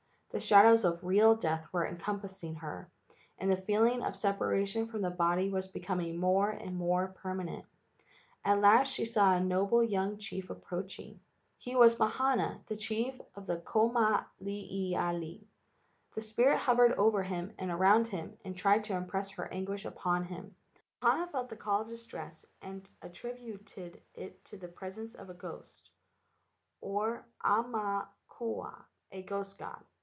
[0.33, 2.89] The shadows of real death were encompassing her,
[3.37, 7.65] and the feeling of separation from the body was becoming more and more permanent.
[8.45, 11.19] At last she saw a noble young chief approaching.
[11.59, 11.73] KIHIKIHI.
[11.73, 15.43] HAWAIIAN GHOST TESTING 87 He was Mahana, the chief of Kamoiliili.
[16.15, 20.23] The spirit hovered over him and around him and tried to impress her anguish upon
[20.23, 20.55] him.
[21.01, 25.33] Mahana felt the call of distress, and attrib¬ uted it to the presence of a
[25.33, 25.89] ghost,
[26.79, 29.83] or aumakua, a ghost god.